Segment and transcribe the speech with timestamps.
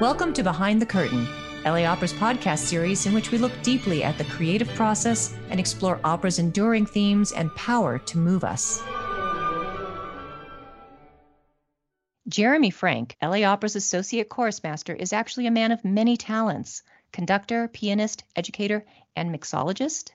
[0.00, 1.28] Welcome to Behind the Curtain,
[1.62, 6.00] LA Opera's podcast series in which we look deeply at the creative process and explore
[6.02, 8.82] opera's enduring themes and power to move us.
[12.26, 16.82] Jeremy Frank, LA Opera's Associate Chorus Master, is actually a man of many talents
[17.12, 20.12] conductor, pianist, educator, and mixologist.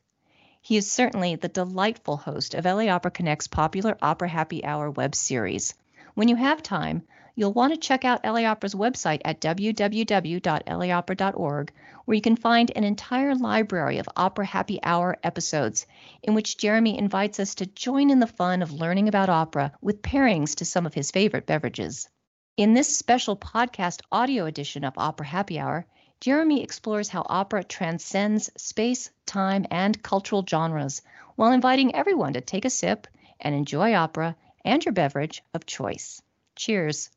[0.64, 5.14] He is certainly the delightful host of LA Opera Connect's popular Opera Happy Hour web
[5.14, 5.76] series.
[6.16, 7.04] When you have time,
[7.36, 11.73] you'll want to check out LA Opera's website at www.laopera.org,
[12.06, 15.86] where you can find an entire library of Opera Happy Hour episodes
[16.23, 20.01] in which Jeremy invites us to join in the fun of learning about opera with
[20.01, 22.07] pairings to some of his favorite beverages.
[22.56, 25.86] In this special podcast audio edition of Opera Happy Hour,
[26.21, 31.01] Jeremy explores how opera transcends space, time, and cultural genres
[31.36, 33.06] while inviting everyone to take a sip
[33.42, 36.22] and enjoy opera and your beverage of choice.
[36.55, 37.11] Cheers.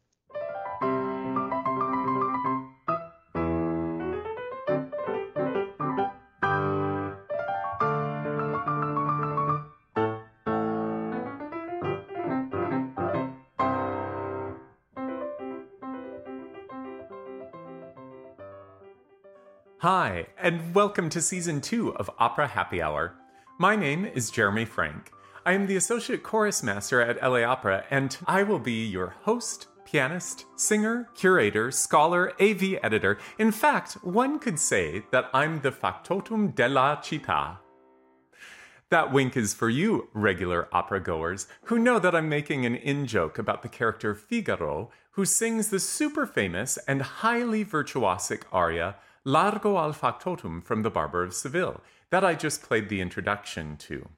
[19.80, 23.14] Hi, and welcome to season two of Opera Happy Hour.
[23.58, 25.12] My name is Jeremy Frank.
[25.46, 29.68] I am the Associate Chorus Master at LA Opera, and I will be your host,
[29.84, 33.18] pianist, singer, curator, scholar, AV editor.
[33.38, 37.58] In fact, one could say that I'm the factotum della città.
[38.90, 43.06] That wink is for you, regular opera goers, who know that I'm making an in
[43.06, 49.76] joke about the character Figaro, who sings the super famous and highly virtuosic aria Largo
[49.76, 54.08] al factotum from The Barber of Seville, that I just played the introduction to.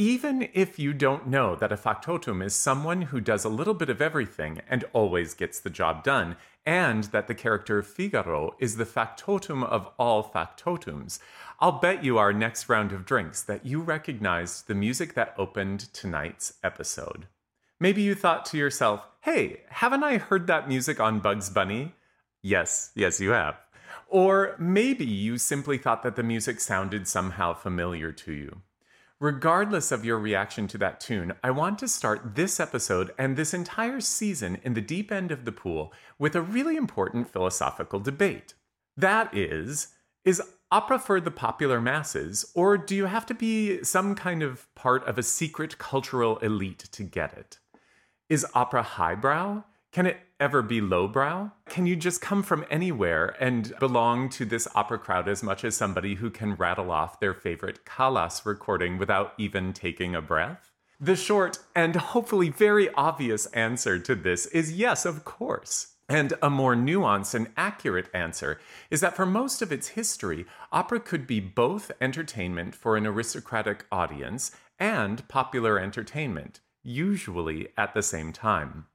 [0.00, 3.90] Even if you don't know that a factotum is someone who does a little bit
[3.90, 8.86] of everything and always gets the job done, and that the character Figaro is the
[8.86, 11.18] factotum of all factotums,
[11.58, 15.92] I'll bet you our next round of drinks that you recognized the music that opened
[15.92, 17.26] tonight's episode.
[17.78, 21.94] Maybe you thought to yourself, hey, haven't I heard that music on Bugs Bunny?
[22.40, 23.60] Yes, yes, you have.
[24.08, 28.62] Or maybe you simply thought that the music sounded somehow familiar to you.
[29.20, 33.52] Regardless of your reaction to that tune, I want to start this episode and this
[33.52, 38.54] entire season in the deep end of the pool with a really important philosophical debate.
[38.96, 39.88] That is,
[40.24, 40.40] is
[40.72, 45.06] opera for the popular masses, or do you have to be some kind of part
[45.06, 47.58] of a secret cultural elite to get it?
[48.30, 49.64] Is opera highbrow?
[49.92, 51.52] Can it ever be lowbrow?
[51.68, 55.76] Can you just come from anywhere and belong to this opera crowd as much as
[55.76, 60.72] somebody who can rattle off their favorite Callas recording without even taking a breath?
[60.98, 65.94] The short and hopefully very obvious answer to this is yes, of course.
[66.10, 70.98] And a more nuanced and accurate answer is that for most of its history, opera
[70.98, 78.32] could be both entertainment for an aristocratic audience and popular entertainment, usually at the same
[78.32, 78.86] time.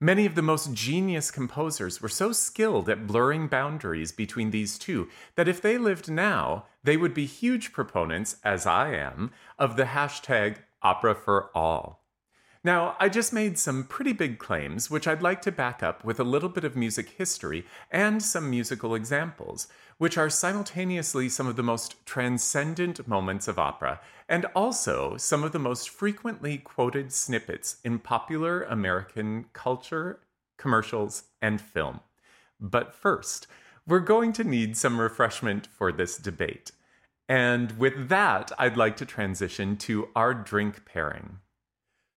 [0.00, 5.08] Many of the most genius composers were so skilled at blurring boundaries between these two
[5.36, 9.84] that if they lived now, they would be huge proponents, as I am, of the
[9.84, 12.05] hashtag opera for all.
[12.66, 16.18] Now, I just made some pretty big claims, which I'd like to back up with
[16.18, 19.68] a little bit of music history and some musical examples,
[19.98, 25.52] which are simultaneously some of the most transcendent moments of opera and also some of
[25.52, 30.18] the most frequently quoted snippets in popular American culture,
[30.58, 32.00] commercials, and film.
[32.58, 33.46] But first,
[33.86, 36.72] we're going to need some refreshment for this debate.
[37.28, 41.38] And with that, I'd like to transition to our drink pairing.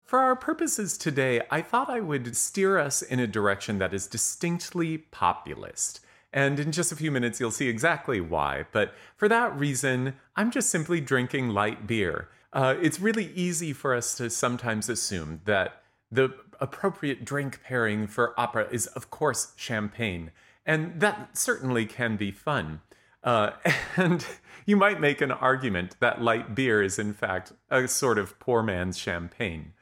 [0.10, 4.08] For our purposes today, I thought I would steer us in a direction that is
[4.08, 6.00] distinctly populist.
[6.34, 8.66] And in just a few minutes, you'll see exactly why.
[8.72, 12.28] But for that reason, I'm just simply drinking light beer.
[12.52, 18.34] Uh, it's really easy for us to sometimes assume that the appropriate drink pairing for
[18.36, 20.32] opera is, of course, champagne.
[20.66, 22.82] And that certainly can be fun.
[23.24, 23.52] Uh,
[23.96, 24.26] and
[24.66, 28.64] you might make an argument that light beer is, in fact, a sort of poor
[28.64, 29.74] man's champagne.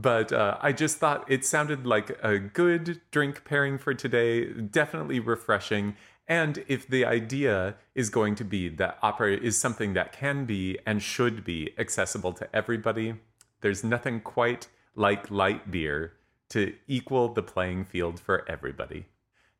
[0.00, 5.18] But uh, I just thought it sounded like a good drink pairing for today, definitely
[5.18, 5.96] refreshing.
[6.28, 10.78] And if the idea is going to be that opera is something that can be
[10.86, 13.14] and should be accessible to everybody,
[13.60, 16.12] there's nothing quite like light beer
[16.50, 19.06] to equal the playing field for everybody.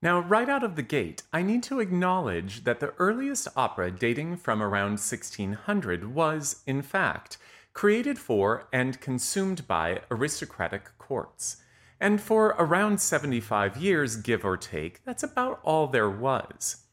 [0.00, 4.36] Now, right out of the gate, I need to acknowledge that the earliest opera dating
[4.36, 7.38] from around 1600 was, in fact,
[7.78, 11.58] created for and consumed by aristocratic courts.
[12.00, 16.86] And for around 75 years, give or take, that's about all there was.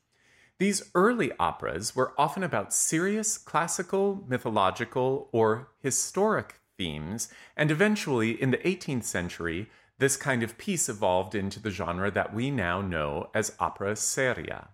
[0.59, 8.51] These early operas were often about serious, classical, mythological, or historic themes, and eventually, in
[8.51, 13.31] the 18th century, this kind of piece evolved into the genre that we now know
[13.33, 14.67] as opera seria.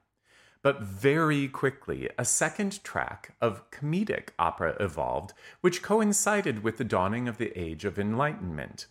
[0.63, 7.27] But very quickly, a second track of comedic opera evolved, which coincided with the dawning
[7.27, 8.85] of the Age of Enlightenment.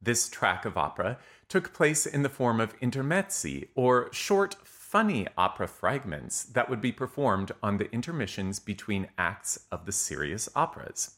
[0.00, 1.18] This track of opera
[1.48, 6.92] took place in the form of intermezzi, or short, funny opera fragments that would be
[6.92, 11.16] performed on the intermissions between acts of the serious operas.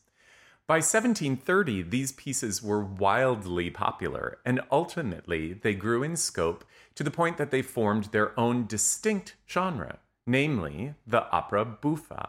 [0.66, 6.64] By 1730, these pieces were wildly popular, and ultimately they grew in scope
[7.00, 12.28] to the point that they formed their own distinct genre, namely the opera buffa.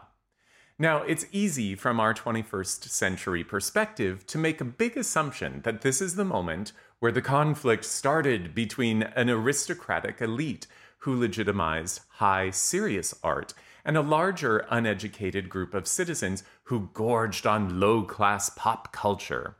[0.78, 6.00] Now, it's easy from our 21st century perspective to make a big assumption that this
[6.00, 10.66] is the moment where the conflict started between an aristocratic elite
[11.00, 13.52] who legitimized high, serious art
[13.84, 19.54] and a larger uneducated group of citizens who gorged on low class pop culture.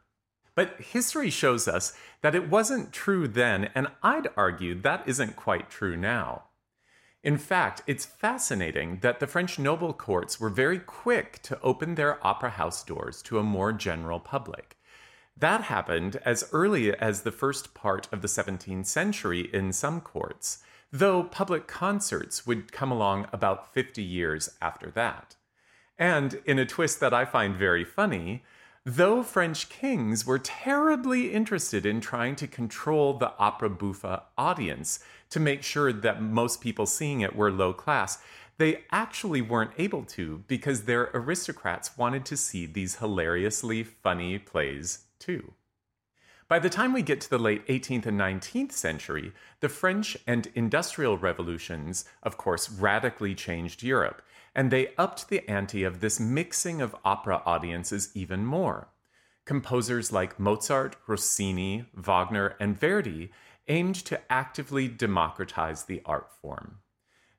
[0.55, 5.71] But history shows us that it wasn't true then, and I'd argue that isn't quite
[5.71, 6.45] true now.
[7.23, 12.25] In fact, it's fascinating that the French noble courts were very quick to open their
[12.27, 14.77] opera house doors to a more general public.
[15.37, 20.59] That happened as early as the first part of the 17th century in some courts,
[20.93, 25.37] though public concerts would come along about 50 years after that.
[25.99, 28.43] And in a twist that I find very funny,
[28.85, 34.99] though French kings were terribly interested in trying to control the opera buffa audience
[35.31, 38.19] to make sure that most people seeing it were low class,
[38.59, 45.07] they actually weren't able to because their aristocrats wanted to see these hilariously funny plays
[45.19, 45.53] too.
[46.49, 50.49] By the time we get to the late 18th and 19th century, the French and
[50.55, 54.21] industrial revolutions, of course, radically changed Europe,
[54.55, 58.89] and they upped the ante of this mixing of opera audiences even more.
[59.45, 63.31] Composers like Mozart, Rossini, Wagner, and Verdi
[63.69, 66.79] aimed to actively democratize the art form.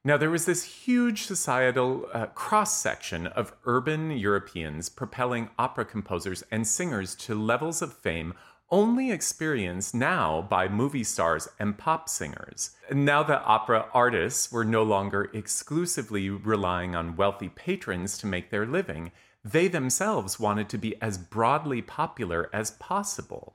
[0.06, 6.44] Now, there was this huge societal uh, cross section of urban Europeans propelling opera composers
[6.52, 8.34] and singers to levels of fame
[8.74, 12.72] only experienced now by movie stars and pop singers.
[12.92, 18.66] Now that opera artists were no longer exclusively relying on wealthy patrons to make their
[18.66, 19.12] living,
[19.46, 23.54] they themselves wanted to be as broadly popular as possible.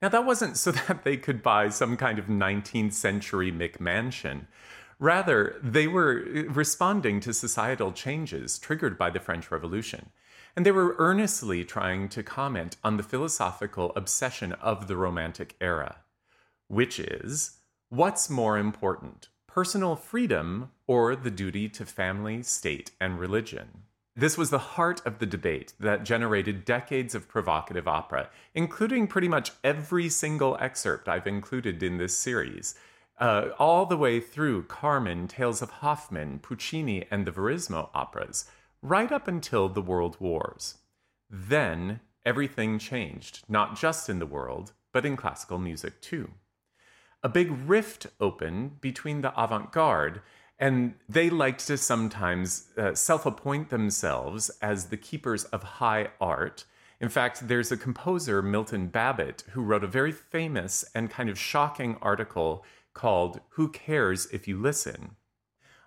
[0.00, 4.46] Now, that wasn't so that they could buy some kind of 19th century McMansion.
[5.00, 10.10] Rather, they were responding to societal changes triggered by the French Revolution
[10.56, 15.96] and they were earnestly trying to comment on the philosophical obsession of the Romantic era,
[16.68, 17.58] which is
[17.88, 23.84] what's more important, personal freedom or the duty to family, state, and religion?
[24.16, 29.26] This was the heart of the debate that generated decades of provocative opera, including pretty
[29.26, 32.76] much every single excerpt I've included in this series.
[33.18, 38.44] Uh, all the way through Carmen, Tales of Hoffmann, Puccini, and the Verismo operas,
[38.84, 40.76] right up until the World Wars.
[41.30, 46.30] Then everything changed, not just in the world, but in classical music too.
[47.22, 50.20] A big rift opened between the avant garde,
[50.58, 56.66] and they liked to sometimes uh, self appoint themselves as the keepers of high art.
[57.00, 61.38] In fact, there's a composer, Milton Babbitt, who wrote a very famous and kind of
[61.38, 65.16] shocking article called Who Cares If You Listen?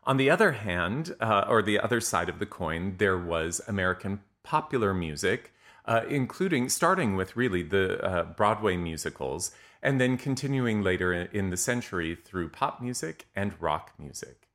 [0.07, 4.21] On the other hand, uh, or the other side of the coin, there was American
[4.41, 5.51] popular music,
[5.83, 9.51] uh, including starting with really the uh, Broadway musicals,
[9.83, 14.47] and then continuing later in the century through pop music and rock music.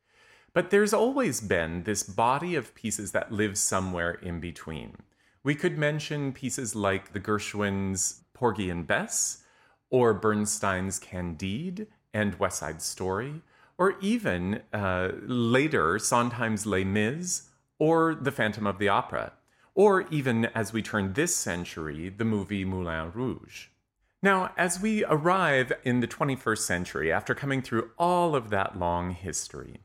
[0.54, 4.96] But there's always been this body of pieces that live somewhere in between.
[5.44, 9.44] We could mention pieces like the Gershwin's Porgy and Bess,
[9.90, 13.42] or Bernstein's Candide and West Side Story,
[13.78, 17.48] or even uh, later, Sondheim's Les Mis
[17.78, 19.32] or The Phantom of the Opera,
[19.74, 23.68] or even as we turn this century, the movie Moulin Rouge.
[24.22, 29.10] Now, as we arrive in the 21st century, after coming through all of that long
[29.10, 29.80] history,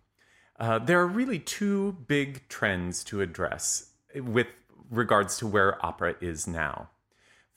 [0.60, 4.48] uh, there are really two big trends to address with
[4.92, 6.90] regards to where opera is now.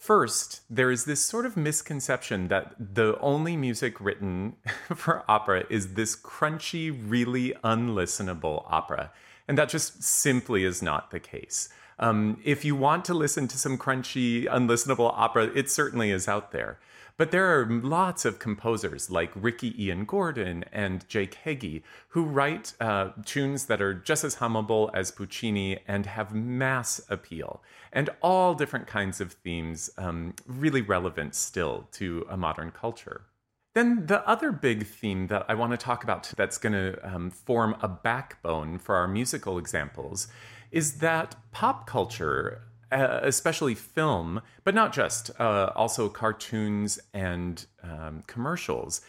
[0.00, 4.57] First, there is this sort of misconception that the only music written
[4.97, 9.12] for opera is this crunchy, really unlistenable opera.
[9.47, 11.69] And that just simply is not the case.
[11.99, 16.50] Um, if you want to listen to some crunchy, unlistenable opera, it certainly is out
[16.50, 16.78] there.
[17.21, 22.73] But there are lots of composers like Ricky Ian Gordon and Jake Heggie who write
[22.81, 27.62] uh, tunes that are just as hummable as Puccini and have mass appeal
[27.93, 33.27] and all different kinds of themes um, really relevant still to a modern culture.
[33.75, 37.31] Then, the other big theme that I want to talk about that's going to um,
[37.31, 40.29] form a backbone for our musical examples
[40.71, 48.23] is that pop culture uh, especially film, but not just, uh, also cartoons and um,
[48.26, 49.00] commercials,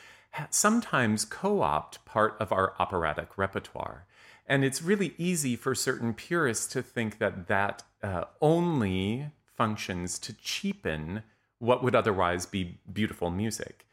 [0.50, 4.06] sometimes co opt part of our operatic repertoire.
[4.48, 10.34] And it's really easy for certain purists to think that that uh, only functions to
[10.34, 11.24] cheapen
[11.60, 13.86] what would otherwise be beautiful music.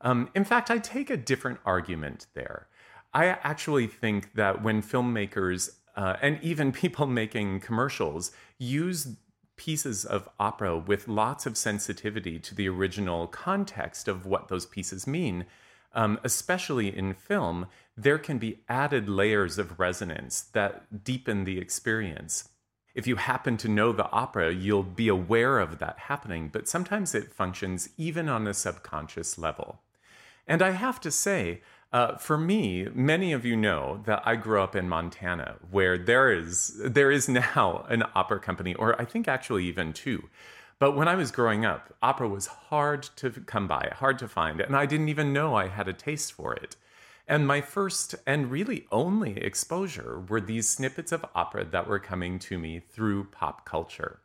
[0.00, 2.68] Um, in fact, I take a different argument there.
[3.12, 9.16] I actually think that when filmmakers uh, and even people making commercials use
[9.56, 15.06] pieces of opera with lots of sensitivity to the original context of what those pieces
[15.06, 15.46] mean,
[15.94, 22.50] um, especially in film, there can be added layers of resonance that deepen the experience.
[22.94, 27.14] If you happen to know the opera, you'll be aware of that happening, but sometimes
[27.14, 29.80] it functions even on a subconscious level.
[30.46, 31.60] And I have to say,
[31.92, 36.32] uh, for me, many of you know that I grew up in Montana, where there
[36.32, 40.28] is there is now an opera company, or I think actually even two.
[40.78, 44.60] But when I was growing up, opera was hard to come by, hard to find,
[44.60, 46.76] and I didn't even know I had a taste for it.
[47.28, 52.38] And my first and really only exposure were these snippets of opera that were coming
[52.40, 54.20] to me through pop culture.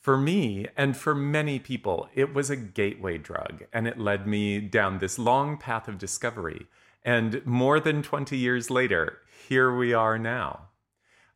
[0.00, 4.58] For me, and for many people, it was a gateway drug, and it led me
[4.58, 6.68] down this long path of discovery.
[7.04, 10.68] And more than 20 years later, here we are now.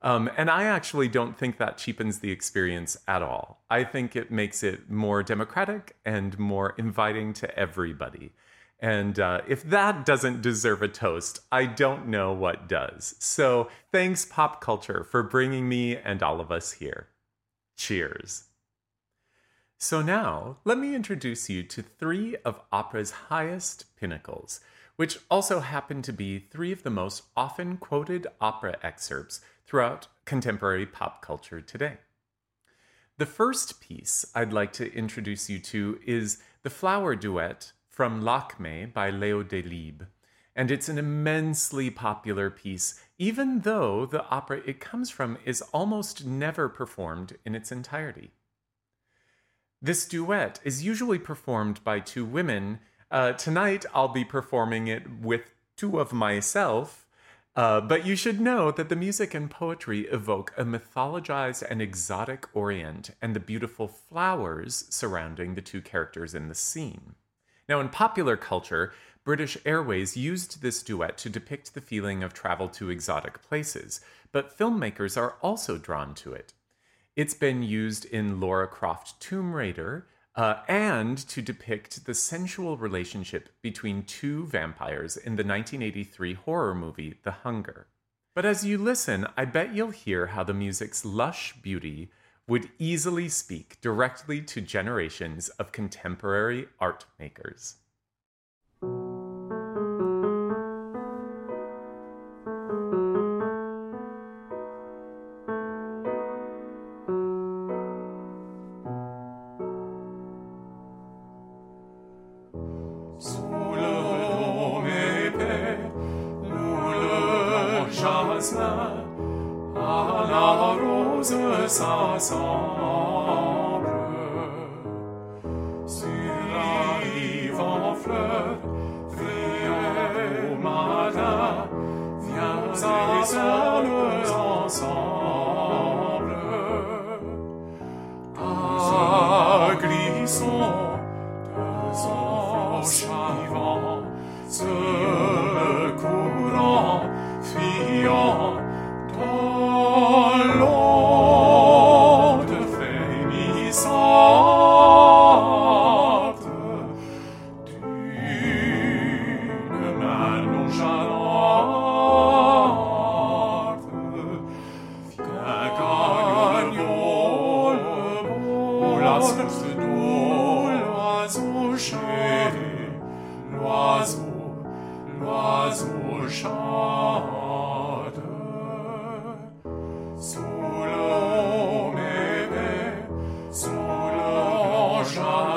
[0.01, 3.63] Um, and I actually don't think that cheapens the experience at all.
[3.69, 8.33] I think it makes it more democratic and more inviting to everybody.
[8.81, 13.15] And uh, if that doesn't deserve a toast, I don't know what does.
[13.19, 17.09] So thanks, pop culture, for bringing me and all of us here.
[17.77, 18.45] Cheers.
[19.79, 24.61] So now, let me introduce you to three of opera's highest pinnacles,
[24.97, 30.87] which also happen to be three of the most often quoted opera excerpts throughout contemporary
[30.87, 31.99] pop culture today.
[33.19, 38.93] The first piece I'd like to introduce you to is the Flower Duet from Lakmé
[38.93, 40.07] by Léo Delibes.
[40.57, 46.25] And it's an immensely popular piece, even though the opera it comes from is almost
[46.25, 48.33] never performed in its entirety.
[49.85, 52.79] This duet is usually performed by two women.
[53.11, 57.07] Uh, tonight, I'll be performing it with two of myself.
[57.55, 62.47] Uh, but you should know that the music and poetry evoke a mythologized and exotic
[62.55, 67.15] Orient and the beautiful flowers surrounding the two characters in the scene.
[67.69, 72.71] Now, in popular culture, British Airways used this duet to depict the feeling of travel
[72.71, 74.01] to exotic places,
[74.33, 76.54] but filmmakers are also drawn to it.
[77.17, 83.51] It's been used in Laura Croft Tomb Raider uh, and to depict the sensual relationship
[83.63, 87.87] between two vampires in the 1983 horror movie The Hunger.
[88.35, 92.11] But as you listen, I bet you'll hear how the music's lush beauty
[92.49, 97.77] would easily speak directly to generations of contemporary art makers.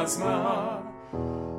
[0.07, 1.56] plasma.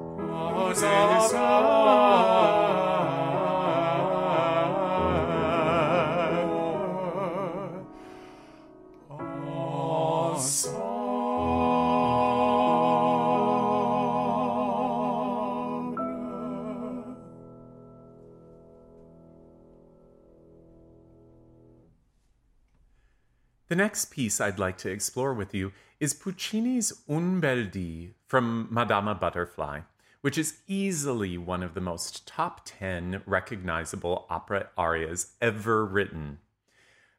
[23.79, 29.15] Next piece I'd like to explore with you is Puccini's Un bel dì from Madama
[29.15, 29.83] Butterfly,
[30.21, 36.39] which is easily one of the most top 10 recognizable opera arias ever written.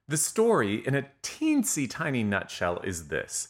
[0.09, 3.47] The story, in a teensy tiny nutshell, is this.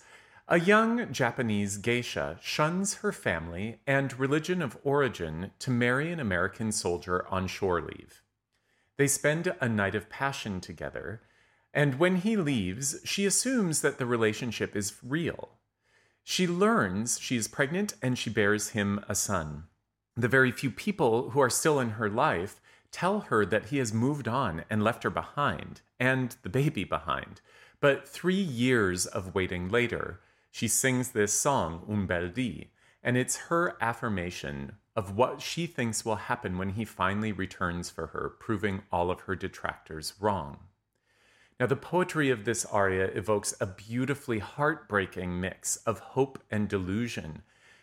[0.47, 6.71] A young Japanese geisha shuns her family and religion of origin to marry an American
[6.71, 8.21] soldier on shore leave.
[8.97, 11.21] They spend a night of passion together,
[11.73, 15.49] and when he leaves, she assumes that the relationship is real.
[16.23, 19.65] She learns she is pregnant and she bears him a son.
[20.15, 22.59] The very few people who are still in her life
[22.91, 27.41] tell her that he has moved on and left her behind, and the baby behind.
[27.79, 30.19] But three years of waiting later,
[30.51, 32.69] she sings this song, Un bel dì,
[33.03, 38.07] and it's her affirmation of what she thinks will happen when he finally returns for
[38.07, 40.57] her, proving all of her detractors wrong.
[41.59, 47.41] Now, the poetry of this aria evokes a beautifully heartbreaking mix of hope and delusion.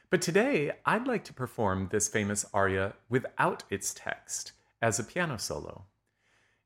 [0.08, 5.36] But today, I'd like to perform this famous aria without its text as a piano
[5.36, 5.84] solo.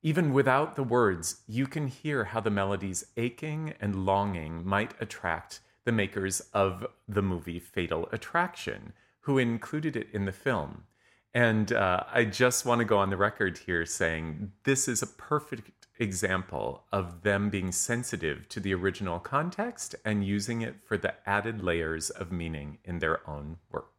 [0.03, 5.61] Even without the words, you can hear how the melody's aching and longing might attract
[5.85, 10.85] the makers of the movie Fatal Attraction, who included it in the film.
[11.35, 15.07] And uh, I just want to go on the record here saying this is a
[15.07, 21.15] perfect example of them being sensitive to the original context and using it for the
[21.29, 23.90] added layers of meaning in their own work.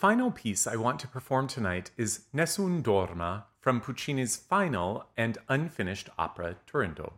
[0.00, 6.08] Final piece I want to perform tonight is Nessun Dorma from Puccini's final and unfinished
[6.18, 7.12] opera Turandot.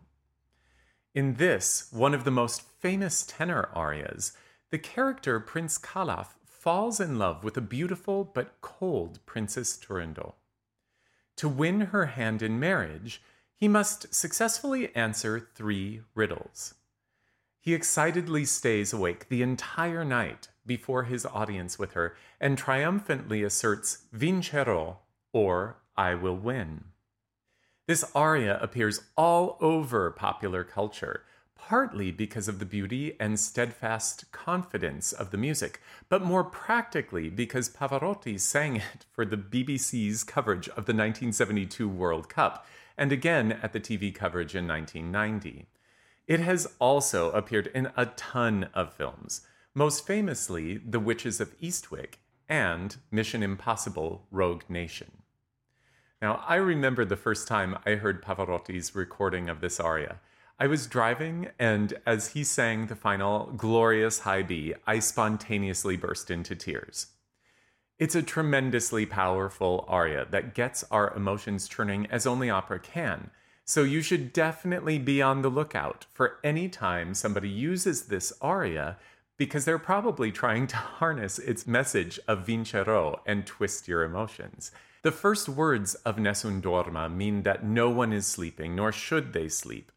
[1.15, 4.33] In this, one of the most famous tenor arias,
[4.73, 10.35] the character Prince Calaf falls in love with a beautiful but cold Princess Turandot.
[11.37, 13.23] To win her hand in marriage,
[13.55, 16.75] he must successfully answer three riddles.
[17.63, 24.07] He excitedly stays awake the entire night before his audience with her and triumphantly asserts
[24.13, 24.97] vincerò,
[25.33, 26.87] or I will win.
[27.87, 31.23] This aria appears all over popular culture,
[31.55, 37.69] partly because of the beauty and steadfast confidence of the music, but more practically because
[37.69, 42.67] Pavarotti sang it for the BBC's coverage of the 1972 World Cup,
[42.99, 45.69] and again at the TV coverage in 1990.
[46.33, 49.43] It has also appeared in a ton of films,
[49.75, 55.13] most famously The Witches of Eastwick and Mission Impossible Rogue Nation.
[56.23, 60.21] Now, I remember the first time I heard Pavarotti's recording of this aria.
[60.59, 66.31] I was driving, and as he sang the final glorious high B, I spontaneously burst
[66.31, 67.09] into tears.
[67.99, 73.31] It's a tremendously powerful aria that gets our emotions churning as only opera can,
[73.65, 78.97] so you should definitely be on the lookout for any time somebody uses this aria
[79.37, 84.71] because they're probably trying to harness its message of vincerò and twist your emotions.
[85.03, 89.49] The first words of Nessun Dorma mean that no one is sleeping, nor should they
[89.49, 89.91] sleep,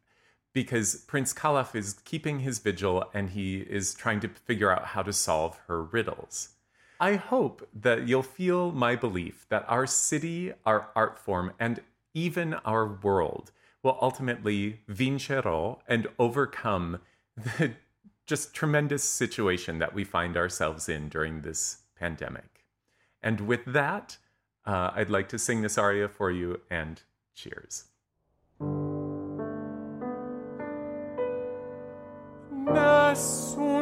[0.51, 5.03] because Prince Calaf is keeping his vigil and he is trying to figure out how
[5.03, 6.49] to solve her riddles.
[6.99, 11.81] I hope that you'll feel my belief that our city, our art form, and
[12.15, 13.51] even our world
[13.85, 16.99] will ultimately vincerò and overcome
[17.37, 17.73] the
[18.25, 22.65] just tremendous situation that we find ourselves in during this pandemic.
[23.21, 24.17] And with that,
[24.65, 26.99] uh, I'd like to sing this aria for you and
[27.35, 27.85] cheers.
[32.73, 33.74] Nessun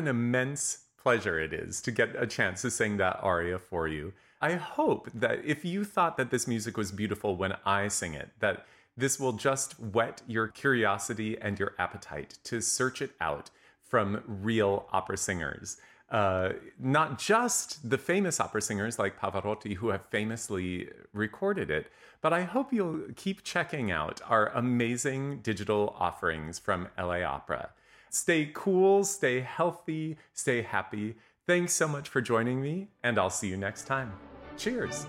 [0.00, 4.12] an immense pleasure it is to get a chance to sing that aria for you.
[4.40, 8.30] I hope that if you thought that this music was beautiful when I sing it,
[8.40, 13.50] that this will just whet your curiosity and your appetite to search it out
[13.82, 15.76] from real opera singers.
[16.10, 22.32] Uh, not just the famous opera singers like Pavarotti who have famously recorded it, but
[22.32, 27.70] I hope you'll keep checking out our amazing digital offerings from LA Opera.
[28.12, 31.14] Stay cool, stay healthy, stay happy.
[31.46, 34.12] Thanks so much for joining me, and I'll see you next time.
[34.56, 35.06] Cheers.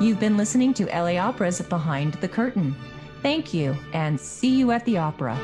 [0.00, 2.76] You've been listening to LA Opera's Behind the Curtain.
[3.20, 5.36] Thank you, and see you at the opera.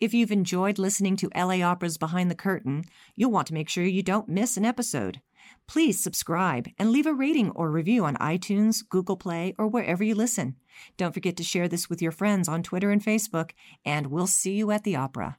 [0.00, 2.82] If you've enjoyed listening to LA Opera's Behind the Curtain,
[3.14, 5.20] you'll want to make sure you don't miss an episode.
[5.68, 10.14] Please subscribe and leave a rating or review on iTunes, Google Play, or wherever you
[10.14, 10.56] listen.
[10.96, 13.50] Don't forget to share this with your friends on Twitter and Facebook,
[13.84, 15.38] and we'll see you at the opera.